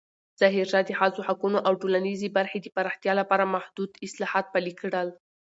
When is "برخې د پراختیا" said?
2.37-3.13